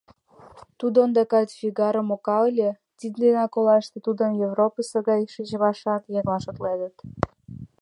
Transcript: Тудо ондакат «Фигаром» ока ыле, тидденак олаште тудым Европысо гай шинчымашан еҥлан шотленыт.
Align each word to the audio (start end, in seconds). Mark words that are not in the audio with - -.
Тудо 0.79 0.97
ондакат 1.05 1.49
«Фигаром» 1.59 2.09
ока 2.15 2.37
ыле, 2.49 2.69
тидденак 2.99 3.53
олаште 3.59 3.97
тудым 4.05 4.31
Европысо 4.47 4.97
гай 5.07 5.21
шинчымашан 5.33 6.01
еҥлан 6.17 6.39
шотленыт. 6.45 6.95